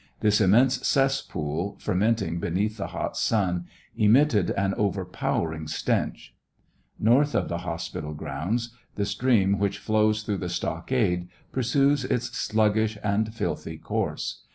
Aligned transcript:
This 0.21 0.41
immense 0.41 0.77
cess 0.87 1.21
pool, 1.21 1.77
fermentinff 1.79 2.39
beneath 2.39 2.77
the 2.77 2.87
hot 2.87 3.13
suu, 3.15 3.65
emitted 3.95 4.49
an 4.49 4.73
overpowering 4.73 5.67
stench. 5.67 6.33
»*»» 6.67 6.79
North 7.09 7.35
of 7.35 7.49
the 7.49 7.59
hospital 7.59 8.15
grounds 8.15 8.75
the 8.95 9.05
stream 9.05 9.59
which 9.59 9.77
flows 9.77 10.23
through 10.23 10.37
the 10.39 10.49
stockade 10.49 11.27
pursues 11.51 12.03
its 12.03 12.35
sluggish 12.35 12.97
and 13.03 13.31
filthy 13.31 13.77
course. 13.77 14.41